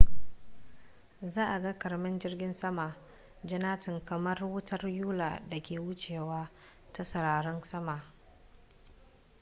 [1.21, 6.49] za a ga ƙaramin jirgin sama-jannatin kamar wutar yula da ke wucewa
[6.93, 8.03] ta sararin sama